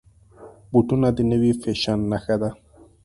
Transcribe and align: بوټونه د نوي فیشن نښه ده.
بوټونه 0.71 1.07
د 1.17 1.19
نوي 1.31 1.51
فیشن 1.61 1.99
نښه 2.11 2.35
ده. 2.41 2.49